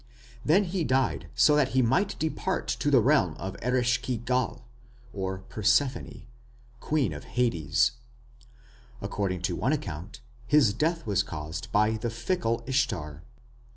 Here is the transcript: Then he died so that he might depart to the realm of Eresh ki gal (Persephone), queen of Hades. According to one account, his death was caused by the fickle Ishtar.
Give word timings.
Then 0.43 0.63
he 0.63 0.83
died 0.83 1.27
so 1.35 1.55
that 1.55 1.73
he 1.77 1.83
might 1.83 2.17
depart 2.17 2.67
to 2.69 2.89
the 2.89 2.99
realm 3.01 3.35
of 3.35 3.55
Eresh 3.61 4.01
ki 4.01 4.17
gal 4.17 4.65
(Persephone), 5.13 6.23
queen 6.79 7.13
of 7.13 7.23
Hades. 7.25 7.91
According 8.99 9.43
to 9.43 9.55
one 9.55 9.73
account, 9.73 10.19
his 10.47 10.73
death 10.73 11.05
was 11.05 11.21
caused 11.21 11.71
by 11.71 11.97
the 11.97 12.09
fickle 12.09 12.63
Ishtar. 12.65 13.21